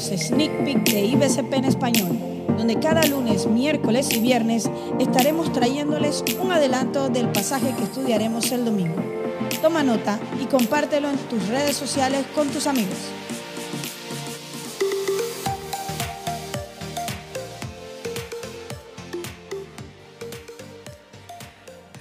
[0.00, 2.18] los Sneak Peek de IBCP en español,
[2.56, 8.64] donde cada lunes, miércoles y viernes estaremos trayéndoles un adelanto del pasaje que estudiaremos el
[8.64, 8.96] domingo.
[9.60, 12.96] Toma nota y compártelo en tus redes sociales con tus amigos.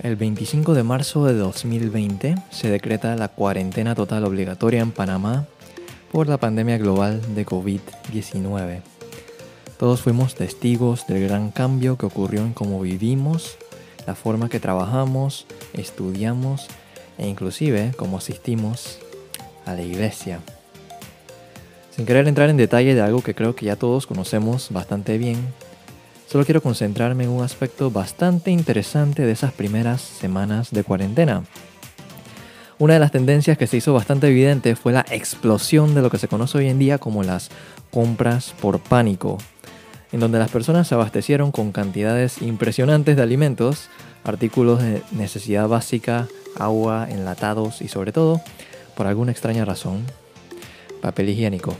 [0.01, 5.47] El 25 de marzo de 2020 se decreta la cuarentena total obligatoria en Panamá
[6.11, 8.81] por la pandemia global de COVID-19.
[9.77, 13.57] Todos fuimos testigos del gran cambio que ocurrió en cómo vivimos,
[14.05, 16.67] la forma que trabajamos, estudiamos
[17.17, 18.99] e inclusive cómo asistimos
[19.65, 20.39] a la iglesia.
[21.91, 25.37] Sin querer entrar en detalle de algo que creo que ya todos conocemos bastante bien,
[26.29, 31.43] Solo quiero concentrarme en un aspecto bastante interesante de esas primeras semanas de cuarentena.
[32.79, 36.17] Una de las tendencias que se hizo bastante evidente fue la explosión de lo que
[36.17, 37.49] se conoce hoy en día como las
[37.91, 39.37] compras por pánico,
[40.13, 43.89] en donde las personas se abastecieron con cantidades impresionantes de alimentos,
[44.23, 48.39] artículos de necesidad básica, agua, enlatados y sobre todo,
[48.95, 50.05] por alguna extraña razón,
[51.01, 51.75] papel higiénico.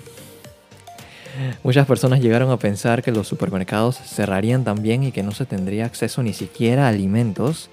[1.64, 5.86] Muchas personas llegaron a pensar que los supermercados cerrarían también y que no se tendría
[5.86, 7.70] acceso ni siquiera a alimentos.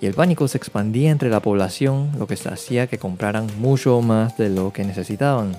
[0.00, 4.36] Y el pánico se expandía entre la población, lo que hacía que compraran mucho más
[4.38, 5.56] de lo que necesitaban.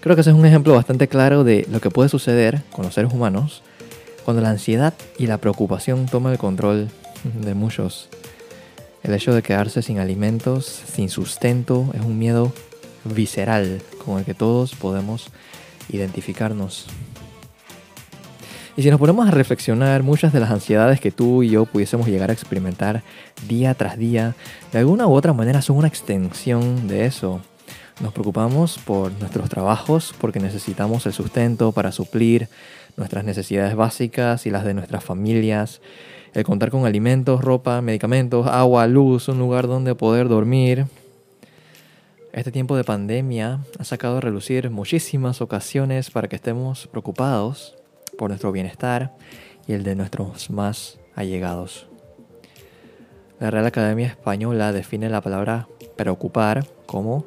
[0.00, 2.92] Creo que ese es un ejemplo bastante claro de lo que puede suceder con los
[2.92, 3.62] seres humanos
[4.24, 6.90] cuando la ansiedad y la preocupación toman el control
[7.24, 8.08] de muchos.
[9.02, 12.52] El hecho de quedarse sin alimentos, sin sustento, es un miedo
[13.04, 15.28] visceral con el que todos podemos
[15.90, 16.86] identificarnos.
[18.76, 22.08] Y si nos ponemos a reflexionar, muchas de las ansiedades que tú y yo pudiésemos
[22.08, 23.04] llegar a experimentar
[23.46, 24.34] día tras día,
[24.72, 27.40] de alguna u otra manera son una extensión de eso.
[28.00, 32.48] Nos preocupamos por nuestros trabajos porque necesitamos el sustento para suplir
[32.96, 35.80] nuestras necesidades básicas y las de nuestras familias,
[36.32, 40.86] el contar con alimentos, ropa, medicamentos, agua, luz, un lugar donde poder dormir,
[42.32, 47.76] este tiempo de pandemia ha sacado a relucir muchísimas ocasiones para que estemos preocupados
[48.16, 49.14] por nuestro bienestar
[49.66, 51.86] y el de nuestros más allegados.
[53.40, 57.26] La Real Academia Española define la palabra preocupar como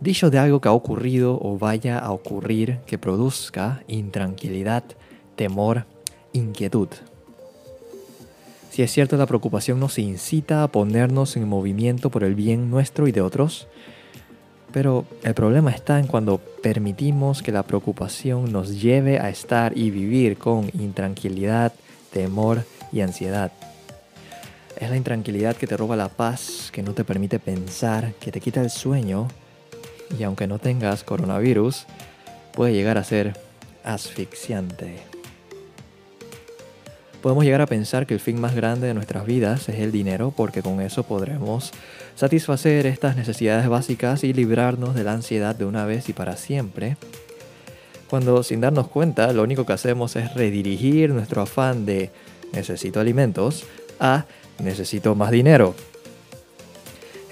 [0.00, 4.84] dicho de algo que ha ocurrido o vaya a ocurrir que produzca intranquilidad,
[5.36, 5.86] temor,
[6.32, 6.88] inquietud.
[8.70, 13.08] Si es cierto la preocupación nos incita a ponernos en movimiento por el bien nuestro
[13.08, 13.68] y de otros,
[14.76, 19.88] pero el problema está en cuando permitimos que la preocupación nos lleve a estar y
[19.88, 21.72] vivir con intranquilidad,
[22.12, 23.52] temor y ansiedad.
[24.78, 28.38] Es la intranquilidad que te roba la paz, que no te permite pensar, que te
[28.38, 29.28] quita el sueño
[30.18, 31.86] y aunque no tengas coronavirus,
[32.52, 33.32] puede llegar a ser
[33.82, 35.15] asfixiante.
[37.26, 40.30] Podemos llegar a pensar que el fin más grande de nuestras vidas es el dinero
[40.36, 41.72] porque con eso podremos
[42.14, 46.96] satisfacer estas necesidades básicas y librarnos de la ansiedad de una vez y para siempre,
[48.08, 52.12] cuando sin darnos cuenta lo único que hacemos es redirigir nuestro afán de
[52.52, 53.64] necesito alimentos
[53.98, 54.26] a
[54.60, 55.74] necesito más dinero.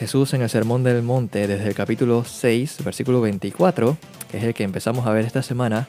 [0.01, 3.97] Jesús en el Sermón del Monte desde el capítulo 6, versículo 24,
[4.29, 5.87] que es el que empezamos a ver esta semana,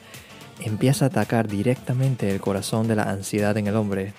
[0.59, 4.13] empieza a atacar directamente el corazón de la ansiedad en el hombre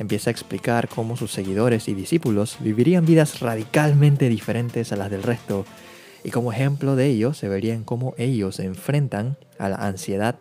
[0.00, 5.22] empieza a explicar cómo sus seguidores y discípulos vivirían vidas radicalmente diferentes a las del
[5.22, 5.66] resto,
[6.24, 10.36] y como ejemplo de ello se verían cómo ellos se enfrentan a la ansiedad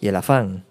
[0.00, 0.64] y el afán.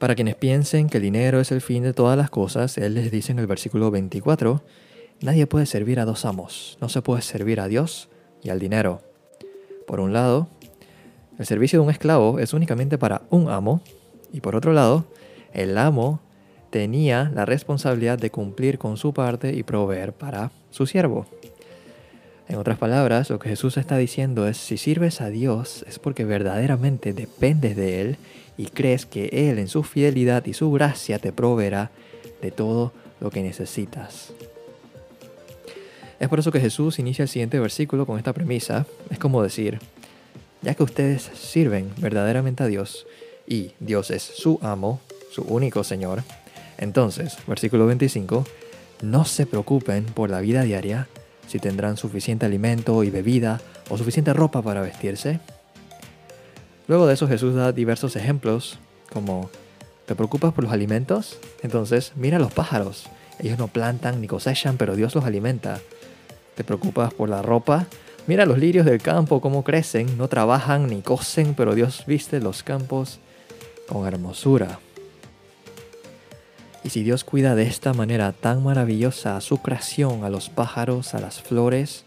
[0.00, 3.12] Para quienes piensen que el dinero es el fin de todas las cosas, Él les
[3.12, 4.60] dice en el versículo 24,
[5.20, 8.08] nadie puede servir a dos amos, no se puede servir a Dios
[8.42, 9.00] y al dinero.
[9.86, 10.48] Por un lado,
[11.38, 13.80] el servicio de un esclavo es únicamente para un amo,
[14.32, 15.04] y por otro lado,
[15.52, 16.20] el amo
[16.70, 21.26] tenía la responsabilidad de cumplir con su parte y proveer para su siervo.
[22.48, 26.24] En otras palabras, lo que Jesús está diciendo es, si sirves a Dios es porque
[26.24, 28.16] verdaderamente dependes de Él
[28.56, 31.90] y crees que Él en su fidelidad y su gracia te proveerá
[32.42, 34.32] de todo lo que necesitas.
[36.20, 38.86] Es por eso que Jesús inicia el siguiente versículo con esta premisa.
[39.10, 39.78] Es como decir,
[40.64, 43.06] ya que ustedes sirven verdaderamente a Dios
[43.46, 45.00] y Dios es su amo,
[45.30, 46.22] su único Señor,
[46.78, 48.44] entonces, versículo 25,
[49.02, 51.08] no se preocupen por la vida diaria,
[51.46, 55.40] si tendrán suficiente alimento y bebida o suficiente ropa para vestirse.
[56.88, 58.78] Luego de eso Jesús da diversos ejemplos,
[59.12, 59.50] como,
[60.06, 61.38] ¿te preocupas por los alimentos?
[61.62, 63.06] Entonces, mira los pájaros.
[63.38, 65.80] Ellos no plantan ni cosechan, pero Dios los alimenta.
[66.54, 67.86] ¿Te preocupas por la ropa?
[68.26, 72.62] Mira los lirios del campo, cómo crecen, no trabajan ni cosen, pero Dios viste los
[72.62, 73.18] campos
[73.86, 74.78] con hermosura.
[76.82, 81.12] Y si Dios cuida de esta manera tan maravillosa a su creación, a los pájaros,
[81.12, 82.06] a las flores,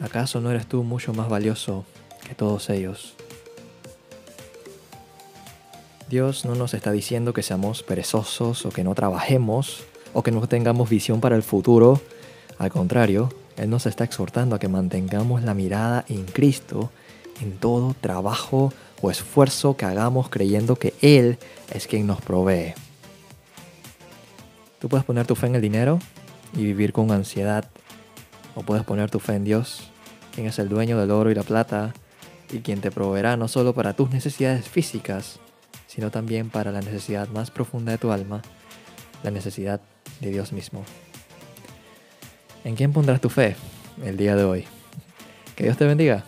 [0.00, 1.84] ¿acaso no eres tú mucho más valioso
[2.26, 3.16] que todos ellos?
[6.08, 9.84] Dios no nos está diciendo que seamos perezosos o que no trabajemos
[10.14, 12.00] o que no tengamos visión para el futuro.
[12.58, 16.90] Al contrario, Él nos está exhortando a que mantengamos la mirada en Cristo
[17.40, 18.72] en todo trabajo
[19.02, 21.38] o esfuerzo que hagamos creyendo que Él
[21.72, 22.74] es quien nos provee.
[24.80, 25.98] Tú puedes poner tu fe en el dinero
[26.54, 27.68] y vivir con ansiedad.
[28.54, 29.90] O puedes poner tu fe en Dios,
[30.34, 31.92] quien es el dueño del oro y la plata
[32.50, 35.40] y quien te proveerá no solo para tus necesidades físicas,
[35.86, 38.42] sino también para la necesidad más profunda de tu alma,
[39.22, 39.80] la necesidad
[40.20, 40.84] de Dios mismo.
[42.66, 43.54] ¿En quién pondrás tu fe
[44.04, 44.64] el día de hoy?
[45.54, 46.24] Que Dios te bendiga.